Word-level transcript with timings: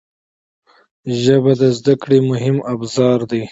ژبه 1.21 1.51
د 1.61 1.63
زده 1.77 1.93
کړې 2.01 2.19
مهم 2.29 2.57
ابزار 2.73 3.19
دی 3.31 3.43